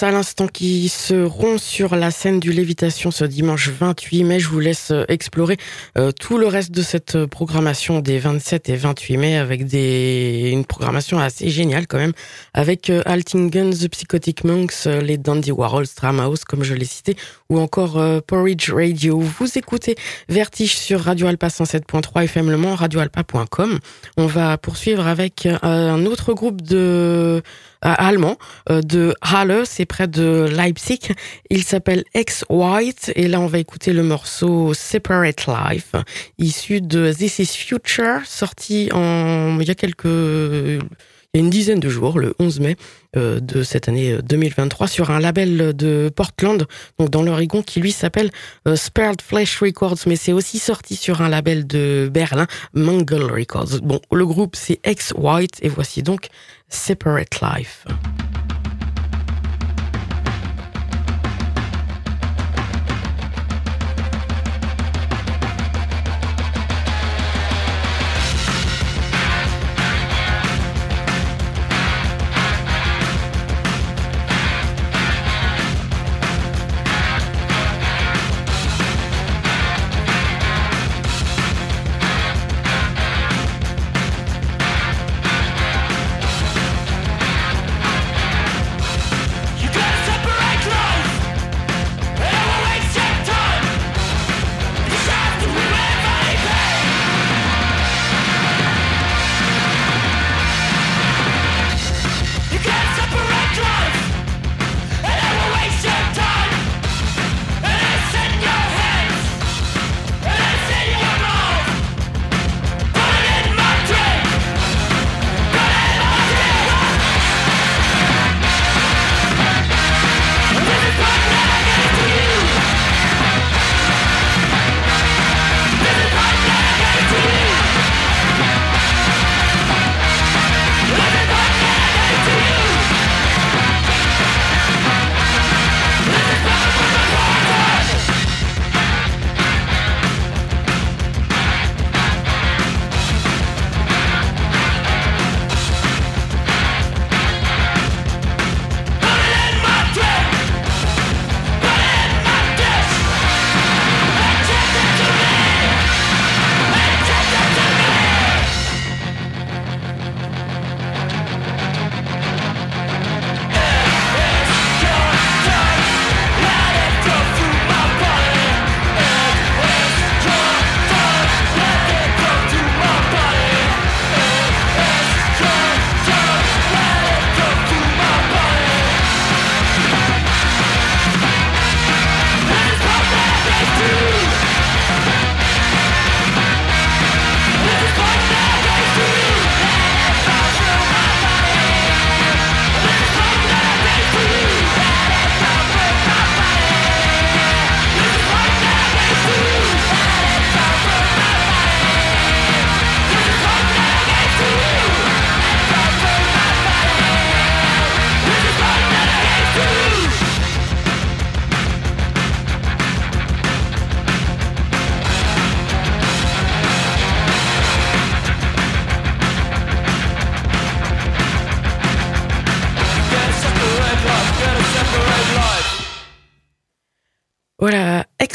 à 0.03 0.11
l'instant 0.11 0.47
qui 0.47 0.89
seront 0.89 1.57
sur 1.57 1.95
la 1.95 2.11
scène 2.11 2.39
du 2.39 2.51
Lévitation 2.51 3.09
ce 3.09 3.23
dimanche 3.23 3.69
28 3.69 4.23
mai. 4.25 4.39
Je 4.39 4.49
vous 4.49 4.59
laisse 4.59 4.91
euh, 4.91 5.05
explorer 5.07 5.57
euh, 5.97 6.11
tout 6.11 6.37
le 6.37 6.47
reste 6.47 6.71
de 6.71 6.81
cette 6.81 7.15
euh, 7.15 7.27
programmation 7.27 7.99
des 7.99 8.19
27 8.19 8.69
et 8.69 8.75
28 8.75 9.17
mai 9.17 9.37
avec 9.37 9.65
des 9.65 10.49
une 10.51 10.65
programmation 10.65 11.19
assez 11.19 11.49
géniale 11.49 11.87
quand 11.87 11.97
même 11.97 12.13
avec 12.53 12.89
euh, 12.89 13.01
Altingen, 13.05 13.73
The 13.73 13.87
Psychotic 13.87 14.43
Monks, 14.43 14.73
euh, 14.87 15.01
les 15.01 15.17
Dandy 15.17 15.51
Warhol, 15.51 15.87
Stramaos 15.87 16.43
comme 16.47 16.63
je 16.63 16.73
l'ai 16.73 16.85
cité 16.85 17.15
ou 17.53 17.59
encore 17.59 17.99
euh, 17.99 18.19
Porridge 18.25 18.71
Radio. 18.71 19.19
Vous 19.19 19.57
écoutez 19.57 19.95
Vertige 20.27 20.75
sur 20.75 21.01
Radio 21.01 21.27
Alpa 21.27 21.47
107.3 21.47 22.23
FM 22.23 22.49
Le 22.49 22.57
Mans, 22.57 22.73
radioalpa.com. 22.73 23.79
On 24.17 24.25
va 24.25 24.57
poursuivre 24.57 25.05
avec 25.07 25.45
euh, 25.45 25.57
un 25.61 26.05
autre 26.07 26.33
groupe 26.33 26.61
de 26.63 26.75
euh, 26.75 27.41
allemand 27.81 28.37
de 28.69 29.13
Halle, 29.21 29.63
c'est 29.65 29.85
près 29.85 30.07
de 30.07 30.47
Leipzig. 30.49 30.99
Il 31.51 31.63
s'appelle 31.63 32.05
Ex 32.15 32.43
White 32.49 33.11
et 33.15 33.27
là 33.27 33.39
on 33.39 33.47
va 33.47 33.59
écouter 33.59 33.93
le 33.93 34.03
morceau 34.03 34.73
Separate 34.73 35.45
Life, 35.45 35.91
issu 36.39 36.81
de 36.81 37.11
This 37.11 37.39
Is 37.39 37.57
Future, 37.57 38.21
sorti 38.25 38.89
en 38.93 39.59
il 39.59 39.67
y 39.67 39.71
a 39.71 39.75
quelques 39.75 40.07
une 41.35 41.49
dizaine 41.49 41.79
de 41.79 41.89
jours, 41.89 42.19
le 42.19 42.35
11 42.37 42.59
mai 42.59 42.75
euh, 43.17 43.39
de 43.39 43.63
cette 43.63 43.89
année 43.89 44.19
2023, 44.21 44.87
sur 44.87 45.09
un 45.09 45.19
label 45.19 45.75
de 45.75 46.11
Portland, 46.15 46.67
donc 46.99 47.09
dans 47.09 47.23
l'Oregon, 47.23 47.63
qui 47.63 47.79
lui 47.79 47.91
s'appelle 47.91 48.29
euh, 48.67 48.75
Spared 48.75 49.19
Flesh 49.19 49.59
Records, 49.59 49.97
mais 50.05 50.15
c'est 50.15 50.31
aussi 50.31 50.59
sorti 50.59 50.95
sur 50.95 51.21
un 51.21 51.29
label 51.29 51.65
de 51.65 52.07
Berlin, 52.13 52.45
Mangle 52.73 53.23
Records. 53.23 53.79
Bon, 53.81 53.99
le 54.11 54.27
groupe 54.27 54.55
c'est 54.55 54.79
Ex 54.83 55.11
White 55.17 55.57
et 55.63 55.69
voici 55.69 56.03
donc 56.03 56.27
Separate 56.69 57.41
Life. 57.41 57.85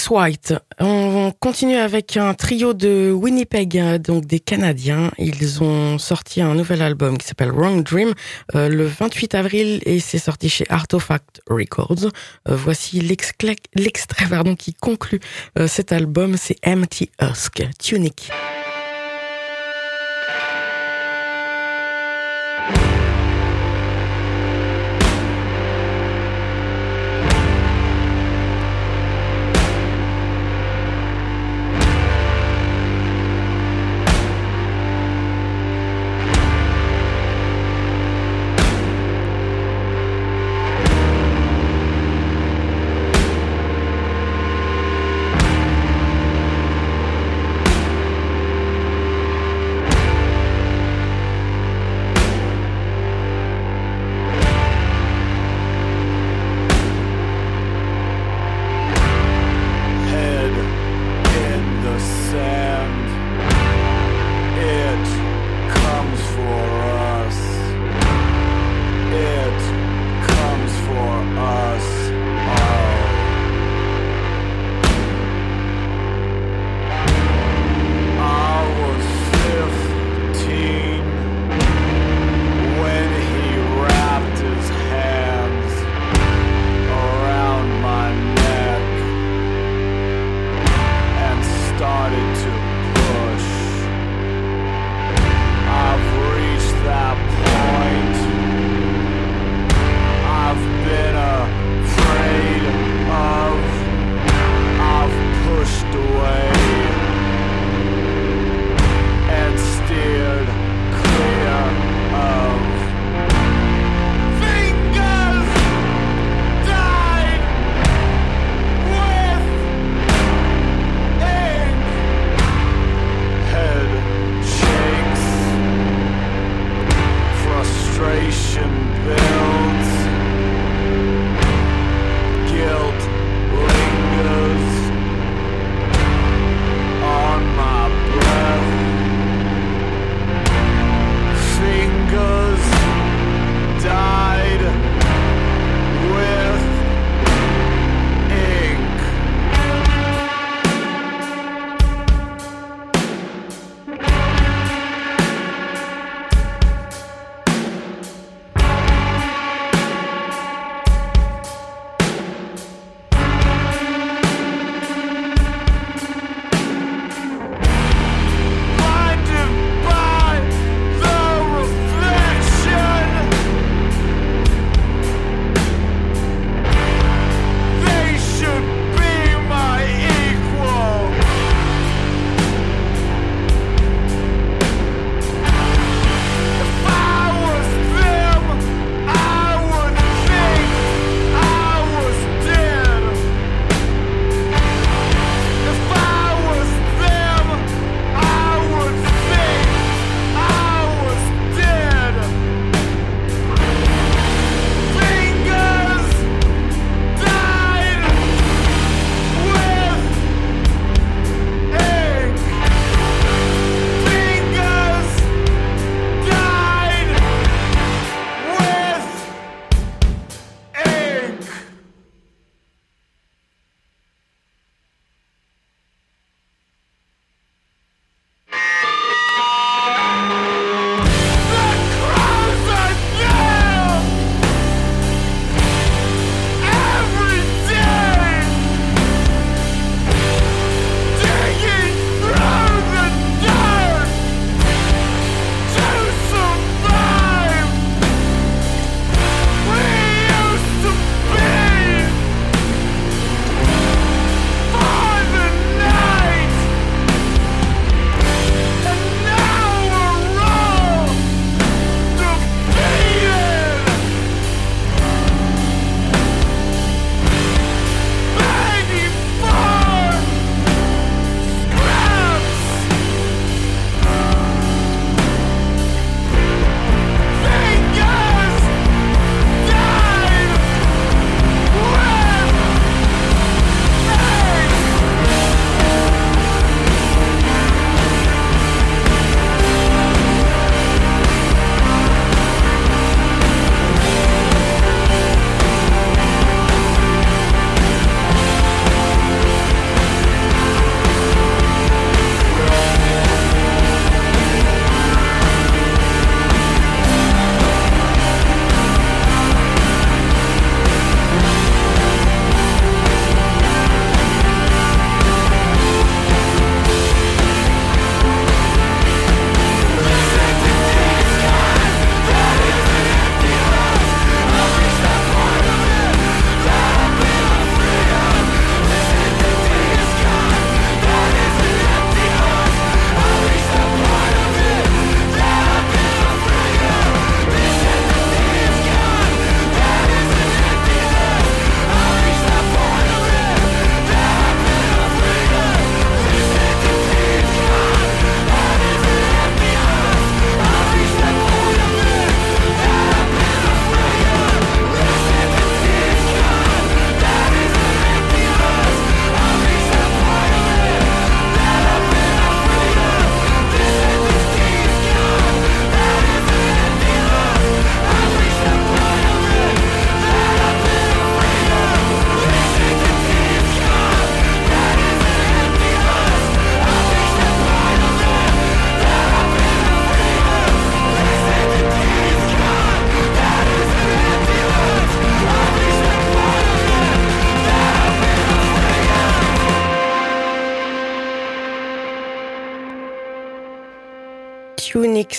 Ex-White. 0.08 0.54
On 0.80 1.32
continue 1.38 1.76
avec 1.76 2.16
un 2.16 2.32
trio 2.32 2.72
de 2.72 3.10
Winnipeg, 3.12 4.00
donc 4.00 4.24
des 4.24 4.40
Canadiens. 4.40 5.10
Ils 5.18 5.62
ont 5.62 5.98
sorti 5.98 6.40
un 6.40 6.54
nouvel 6.54 6.80
album 6.80 7.18
qui 7.18 7.26
s'appelle 7.26 7.50
Wrong 7.52 7.82
Dream 7.82 8.14
euh, 8.54 8.70
le 8.70 8.86
28 8.86 9.34
avril 9.34 9.82
et 9.84 10.00
c'est 10.00 10.18
sorti 10.18 10.48
chez 10.48 10.64
Artifact 10.70 11.42
Records. 11.46 12.06
Euh, 12.48 12.56
voici 12.56 13.00
l'extrait 13.00 13.56
qui 14.58 14.72
conclut 14.72 15.20
euh, 15.58 15.66
cet 15.66 15.92
album, 15.92 16.36
c'est 16.38 16.56
Empty 16.66 17.10
Husk, 17.20 17.62
Tunic. 17.78 18.30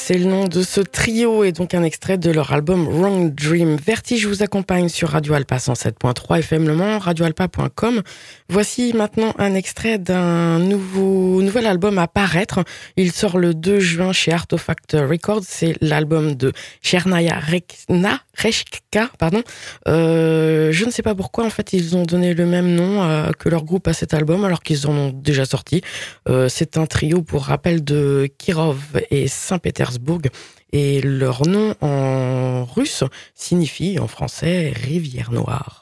C'est 0.09 0.17
le 0.17 0.25
nom 0.25 0.45
de 0.45 0.63
ce 0.63 0.81
trio 0.81 1.43
et 1.43 1.51
donc 1.51 1.75
un 1.75 1.83
extrait 1.83 2.17
de 2.17 2.31
leur 2.31 2.51
album 2.51 2.87
Wrong 2.87 3.31
Dream. 3.31 3.75
Vertige 3.75 4.25
vous 4.25 4.41
accompagne 4.41 4.89
sur 4.89 5.09
Radio 5.09 5.35
Alpa 5.35 5.57
107.3 5.57 6.39
FM 6.39 6.67
Le 6.67 6.73
Mans, 6.73 6.97
radioalpa.com. 6.97 8.01
Voici 8.49 8.91
maintenant 8.93 9.35
un 9.37 9.53
extrait 9.53 9.99
d'un 9.99 10.57
nouveau, 10.57 11.43
nouvel 11.43 11.67
album 11.67 11.99
à 11.99 12.07
paraître. 12.07 12.63
Il 12.97 13.11
sort 13.11 13.37
le 13.37 13.53
2 13.53 13.79
juin 13.79 14.11
chez 14.11 14.33
Artefact 14.33 14.93
Records. 14.93 15.43
C'est 15.43 15.75
l'album 15.79 16.33
de 16.33 16.53
Chernaya 16.81 17.37
Rekna, 17.37 18.19
Reshka, 18.41 19.09
pardon. 19.17 19.43
Euh, 19.87 20.71
je 20.71 20.85
ne 20.85 20.91
sais 20.91 21.01
pas 21.01 21.15
pourquoi, 21.15 21.45
en 21.45 21.49
fait, 21.49 21.73
ils 21.73 21.95
ont 21.95 22.03
donné 22.03 22.33
le 22.33 22.45
même 22.45 22.73
nom 22.73 23.03
euh, 23.03 23.31
que 23.31 23.49
leur 23.49 23.63
groupe 23.63 23.87
à 23.87 23.93
cet 23.93 24.13
album 24.13 24.45
alors 24.45 24.61
qu'ils 24.61 24.87
en 24.87 24.91
ont 24.91 25.09
déjà 25.09 25.45
sorti. 25.45 25.81
Euh, 26.27 26.49
c'est 26.49 26.77
un 26.77 26.85
trio 26.85 27.21
pour 27.21 27.43
rappel 27.43 27.83
de 27.83 28.29
Kirov 28.37 28.79
et 29.11 29.27
Saint-Pétersbourg 29.27 30.21
et 30.71 31.01
leur 31.01 31.47
nom 31.47 31.73
en 31.81 32.65
russe 32.65 33.03
signifie 33.33 33.99
en 33.99 34.07
français 34.07 34.71
rivière 34.75 35.31
noire. 35.31 35.78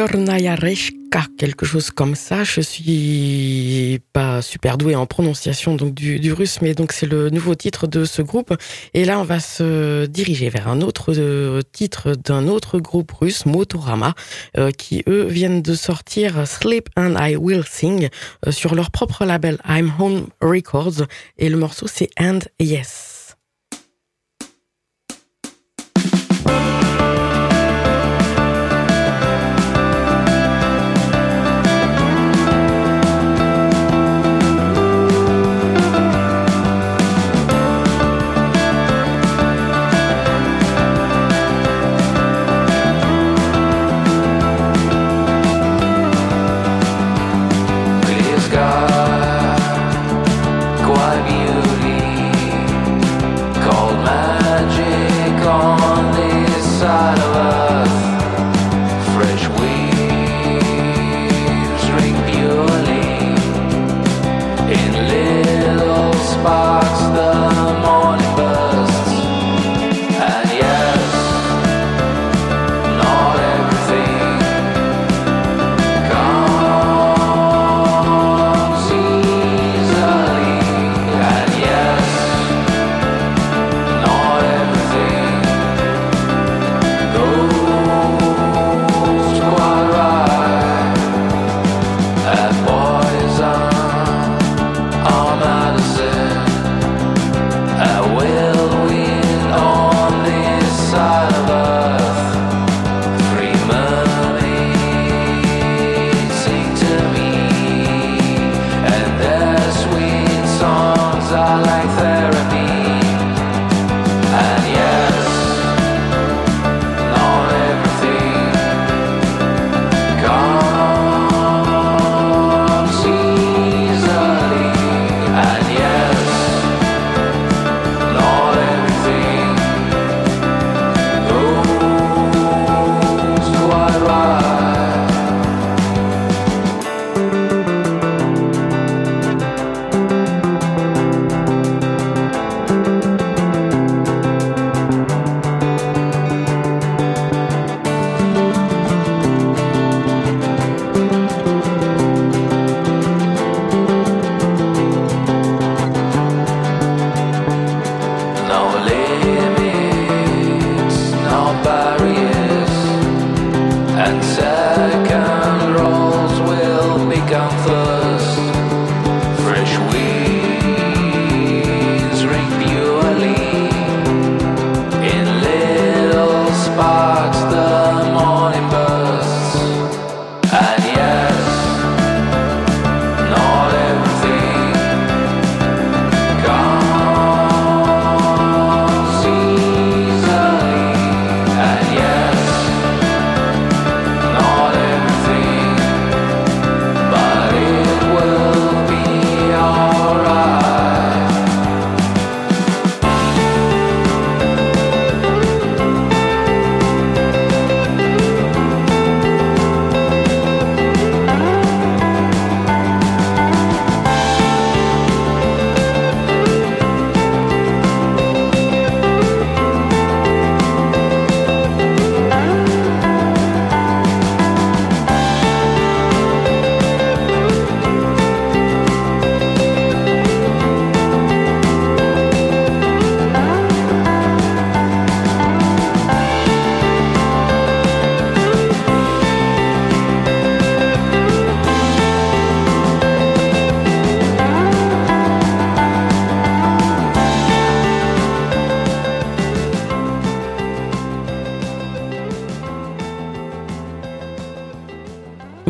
Chernaya 0.00 0.54
Reshka, 0.54 1.24
quelque 1.36 1.66
chose 1.66 1.90
comme 1.90 2.14
ça. 2.14 2.42
Je 2.42 2.62
suis 2.62 4.00
pas 4.14 4.40
super 4.40 4.78
doué 4.78 4.94
en 4.94 5.04
prononciation 5.04 5.74
donc 5.74 5.92
du, 5.92 6.18
du 6.18 6.32
russe, 6.32 6.62
mais 6.62 6.72
donc 6.72 6.92
c'est 6.92 7.04
le 7.04 7.28
nouveau 7.28 7.54
titre 7.54 7.86
de 7.86 8.06
ce 8.06 8.22
groupe. 8.22 8.56
Et 8.94 9.04
là, 9.04 9.20
on 9.20 9.24
va 9.24 9.40
se 9.40 10.06
diriger 10.06 10.48
vers 10.48 10.68
un 10.68 10.80
autre 10.80 11.12
euh, 11.18 11.60
titre 11.72 12.14
d'un 12.14 12.48
autre 12.48 12.78
groupe 12.78 13.12
russe, 13.12 13.44
Motorama, 13.44 14.14
euh, 14.56 14.70
qui 14.70 15.04
eux 15.06 15.26
viennent 15.26 15.60
de 15.60 15.74
sortir 15.74 16.48
Sleep 16.48 16.88
and 16.96 17.16
I 17.20 17.36
Will 17.36 17.64
Sing 17.68 18.08
euh, 18.46 18.52
sur 18.52 18.74
leur 18.74 18.90
propre 18.90 19.26
label 19.26 19.58
I'm 19.68 19.92
Home 19.98 20.28
Records. 20.40 21.02
Et 21.36 21.50
le 21.50 21.58
morceau 21.58 21.86
c'est 21.86 22.08
And 22.18 22.38
Yes. 22.58 23.09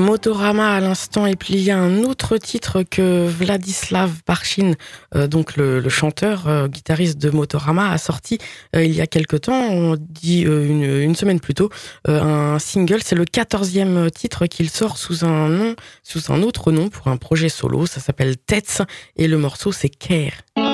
Motorama 0.01 0.75
à 0.75 0.81
l'instant 0.81 1.27
il 1.27 1.61
y 1.61 1.71
a 1.71 1.79
un 1.79 2.03
autre 2.05 2.39
titre 2.39 2.83
que 2.83 3.29
Vladislav 3.29 4.23
Parchin, 4.25 4.73
euh, 5.15 5.29
donc 5.29 5.57
le, 5.57 5.87
chanteur, 5.89 6.49
euh, 6.49 6.69
guitariste 6.69 7.19
de 7.19 7.31
Motorama, 7.31 7.91
a 7.91 7.99
sorti 7.99 8.39
euh, 8.75 8.83
il 8.83 8.95
y 8.95 9.01
a 9.01 9.07
quelque 9.07 9.37
temps, 9.37 9.69
on 9.71 9.97
dit 9.99 10.43
une, 10.43 11.15
semaine 11.15 11.41
plus 11.41 11.55
tôt, 11.55 11.69
un 12.07 12.59
single. 12.59 13.01
C'est 13.05 13.15
le 13.15 13.25
quatorzième 13.25 14.11
titre 14.11 14.47
qu'il 14.47 14.71
sort 14.71 14.97
sous 14.97 15.25
un 15.25 15.49
nom, 15.49 15.77
sous 16.03 16.33
un 16.33 16.43
autre 16.43 16.73
nom 16.73 16.89
pour 16.89 17.09
un 17.09 17.17
projet 17.17 17.49
solo. 17.49 17.85
Ça 17.87 18.01
s'appelle 18.01 18.37
Tets 18.39 18.83
et 19.17 19.29
le 19.29 19.37
morceau 19.37 19.71
c'est 19.73 19.91
Care. 19.91 20.70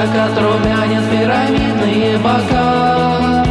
Закат 0.00 0.32
румянит 0.38 1.04
пирамидные 1.10 2.18
бока. 2.18 3.44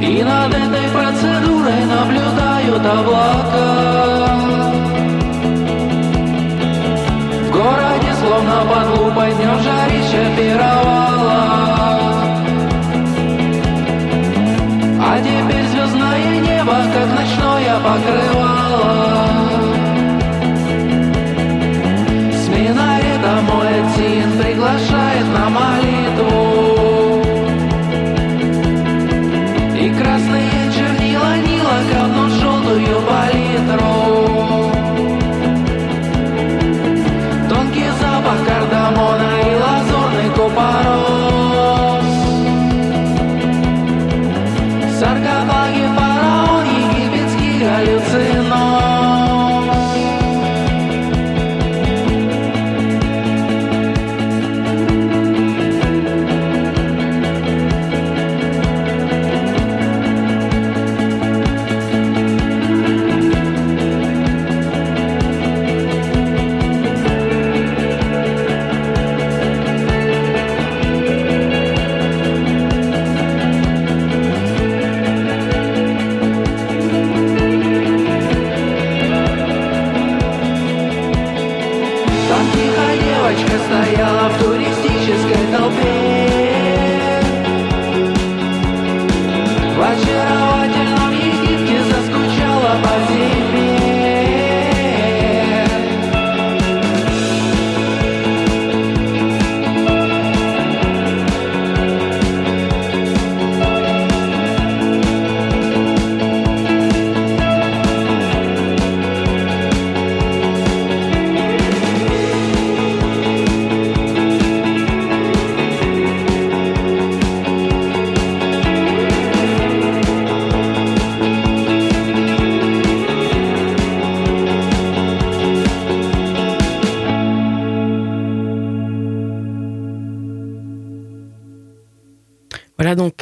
И 0.00 0.22
над 0.22 0.52
этой 0.52 0.86
процедурой 0.96 1.84
наблюдают 1.94 2.84
облака. 2.84 3.68
В 7.46 7.50
городе 7.50 8.12
словно 8.20 8.56
под 8.70 8.98
лупой 8.98 9.32
днем 9.34 9.58
жарища 9.62 9.91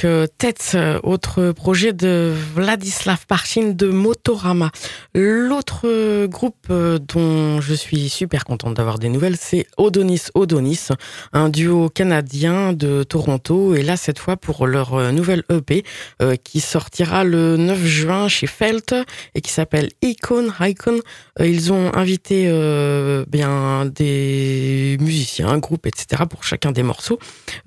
que 0.00 0.29
donc 0.42 0.56
euh, 0.74 0.98
autre 1.02 1.52
projet 1.52 1.92
de 1.92 2.32
Vladislav 2.54 3.26
Parchin 3.26 3.72
de 3.74 3.88
Motorama. 3.88 4.70
L'autre 5.14 6.26
groupe 6.26 6.66
euh, 6.70 6.98
dont 6.98 7.60
je 7.60 7.74
suis 7.74 8.08
super 8.08 8.44
contente 8.44 8.74
d'avoir 8.74 8.98
des 8.98 9.08
nouvelles, 9.08 9.36
c'est 9.36 9.66
Odonis 9.76 10.22
Odonis, 10.34 10.88
un 11.32 11.48
duo 11.48 11.88
canadien 11.88 12.72
de 12.72 13.02
Toronto. 13.02 13.74
Et 13.74 13.82
là, 13.82 13.96
cette 13.96 14.18
fois, 14.18 14.36
pour 14.36 14.66
leur 14.66 14.94
euh, 14.94 15.12
nouvelle 15.12 15.44
EP 15.50 15.84
euh, 16.22 16.36
qui 16.36 16.60
sortira 16.60 17.24
le 17.24 17.56
9 17.56 17.84
juin 17.84 18.28
chez 18.28 18.46
Felt 18.46 18.94
et 19.34 19.40
qui 19.40 19.50
s'appelle 19.50 19.90
Icon 20.02 20.52
Icon. 20.60 21.00
Ils 21.38 21.72
ont 21.72 21.94
invité 21.94 22.46
euh, 22.48 23.24
bien 23.28 23.84
des 23.86 24.96
musiciens, 25.00 25.58
groupes, 25.58 25.86
etc. 25.86 26.24
pour 26.28 26.44
chacun 26.44 26.72
des 26.72 26.82
morceaux, 26.82 27.18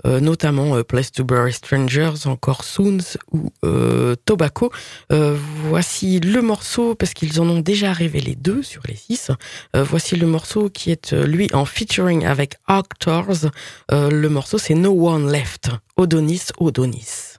euh, 0.05 0.19
notamment 0.19 0.81
Place 0.83 1.11
to 1.11 1.23
Bury 1.23 1.53
Strangers, 1.53 2.25
encore 2.25 2.62
Soons 2.63 3.17
ou 3.31 3.51
euh, 3.63 4.15
Tobacco. 4.25 4.71
Euh, 5.11 5.37
voici 5.65 6.19
le 6.19 6.41
morceau, 6.41 6.95
parce 6.95 7.13
qu'ils 7.13 7.39
en 7.39 7.49
ont 7.49 7.59
déjà 7.59 7.93
révélé 7.93 8.35
deux 8.35 8.63
sur 8.63 8.81
les 8.87 8.95
six. 8.95 9.31
Euh, 9.75 9.83
voici 9.83 10.15
le 10.15 10.27
morceau 10.27 10.69
qui 10.69 10.91
est 10.91 11.13
lui 11.13 11.49
en 11.53 11.65
featuring 11.65 12.25
avec 12.25 12.55
Arctors. 12.67 13.51
Euh, 13.91 14.09
le 14.09 14.29
morceau 14.29 14.57
c'est 14.57 14.75
No 14.75 15.09
One 15.09 15.31
Left. 15.31 15.69
Odonis 15.97 16.47
Odonis. 16.57 17.33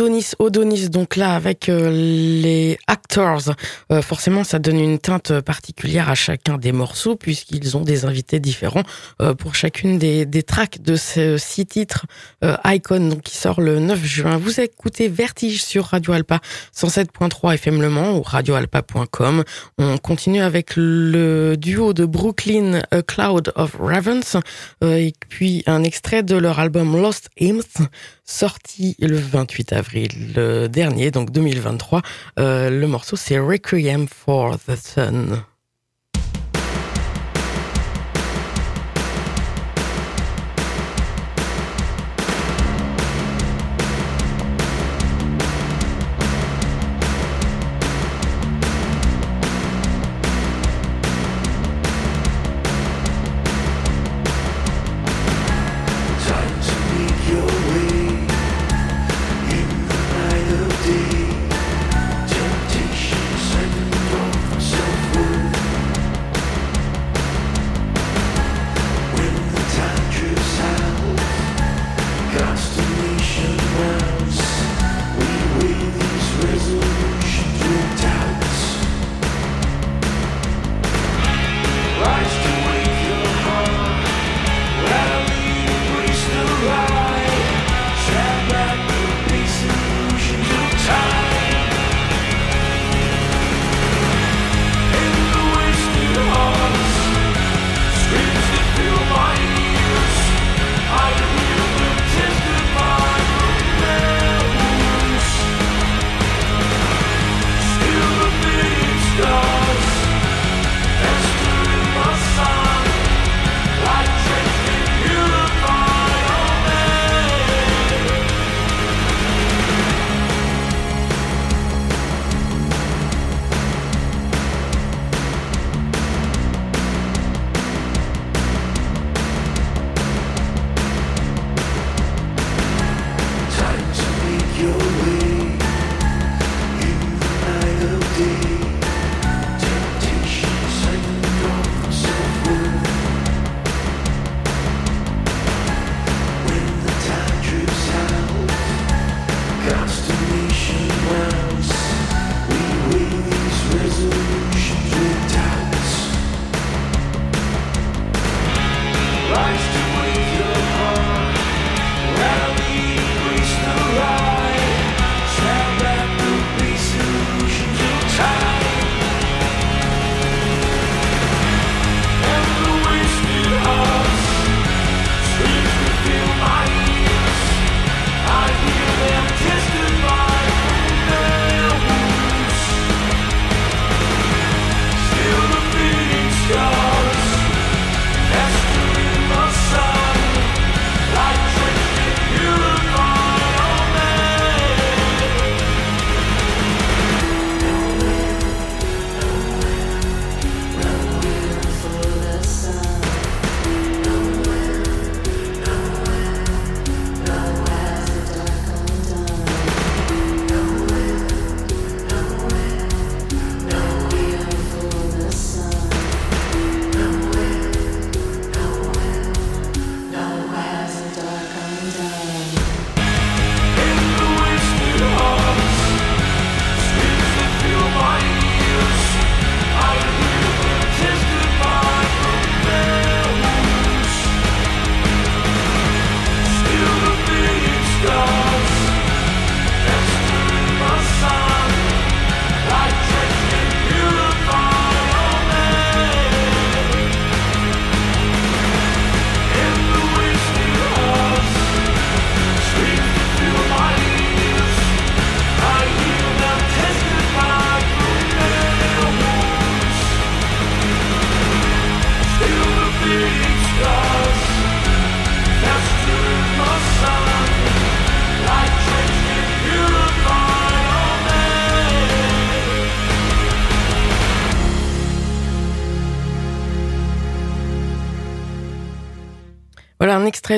Odonis, 0.00 0.32
Odonis, 0.38 0.88
donc 0.88 1.16
là 1.16 1.34
avec 1.34 1.68
euh, 1.68 1.90
les 1.90 2.78
actors, 2.86 3.54
euh, 3.92 4.00
forcément 4.00 4.44
ça 4.44 4.58
donne 4.58 4.80
une 4.80 4.98
teinte 4.98 5.40
particulière 5.40 6.08
à 6.08 6.14
chacun 6.14 6.56
des 6.56 6.72
morceaux 6.72 7.16
puisqu'ils 7.16 7.76
ont 7.76 7.82
des 7.82 8.06
invités 8.06 8.40
différents 8.40 8.84
euh, 9.20 9.34
pour 9.34 9.54
chacune 9.54 9.98
des, 9.98 10.24
des 10.24 10.42
tracks 10.42 10.80
de 10.80 10.96
ces 10.96 11.36
six 11.36 11.66
titres 11.66 12.06
euh, 12.42 12.56
Icon 12.64 13.10
donc 13.10 13.20
qui 13.20 13.36
sort 13.36 13.60
le 13.60 13.78
9 13.78 14.02
juin. 14.02 14.38
Vous 14.38 14.58
écoutez 14.60 15.08
Vertige 15.08 15.62
sur 15.62 15.84
Radio 15.84 16.14
Alpa 16.14 16.40
107.3 16.74 17.54
FM 17.54 17.82
Le 17.82 17.90
Mans 17.90 18.16
ou 18.16 18.22
radioalpa.com. 18.22 19.44
On 19.76 19.98
continue 19.98 20.40
avec 20.40 20.72
le 20.76 21.56
duo 21.58 21.92
de 21.92 22.06
Brooklyn 22.06 22.80
A 22.90 23.02
Cloud 23.02 23.52
of 23.54 23.76
Ravens 23.78 24.38
euh, 24.82 24.94
et 24.94 25.12
puis 25.28 25.62
un 25.66 25.82
extrait 25.82 26.22
de 26.22 26.36
leur 26.36 26.58
album 26.58 26.96
Lost 26.96 27.28
Hymns 27.38 27.86
sorti 28.30 28.96
le 29.00 29.16
28 29.18 29.72
avril 29.72 30.34
euh, 30.36 30.68
dernier, 30.68 31.10
donc 31.10 31.30
2023. 31.32 32.02
Euh, 32.38 32.70
le 32.70 32.86
morceau 32.86 33.16
c'est 33.16 33.38
Requiem 33.38 34.06
for 34.08 34.58
the 34.66 34.76
Sun. 34.76 35.42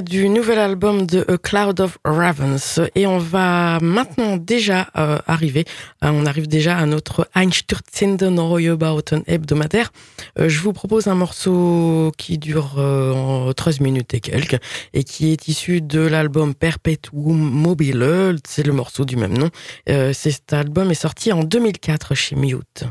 Du 0.01 0.31
nouvel 0.31 0.59
album 0.59 1.06
de 1.06 1.24
A 1.28 1.36
Cloud 1.36 1.81
of 1.81 1.98
Ravens. 2.05 2.81
Et 2.94 3.06
on 3.06 3.19
va 3.19 3.78
maintenant 3.82 4.39
déjà 4.39 4.89
euh, 4.97 5.19
arriver, 5.27 5.66
euh, 6.02 6.10
on 6.12 6.24
arrive 6.24 6.48
déjà 6.48 6.78
à 6.78 6.86
notre 6.86 7.28
Einstürzenden 7.35 8.35
Neubauten 8.35 9.23
hebdomadaire. 9.27 9.93
Euh, 10.39 10.48
je 10.48 10.60
vous 10.60 10.73
propose 10.73 11.09
un 11.09 11.14
morceau 11.14 12.12
qui 12.16 12.39
dure 12.39 12.77
euh, 12.78 13.12
en 13.12 13.52
13 13.52 13.81
minutes 13.81 14.14
et 14.14 14.20
quelques, 14.20 14.60
et 14.94 15.05
qui 15.05 15.32
est 15.32 15.48
issu 15.48 15.82
de 15.82 16.01
l'album 16.01 16.55
Perpetuum 16.55 17.36
mobile. 17.36 18.39
C'est 18.47 18.66
le 18.66 18.73
morceau 18.73 19.05
du 19.05 19.16
même 19.16 19.36
nom. 19.36 19.51
Cet 20.12 20.52
album 20.52 20.90
est 20.90 20.94
sorti 20.94 21.32
en 21.32 21.43
2004 21.43 22.14
chez 22.14 22.36
Mute. 22.36 22.85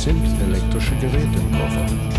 Sind 0.00 0.24
elektrische 0.40 0.94
Geräte 0.96 1.38
im 1.38 1.52
Koffer. 1.52 2.09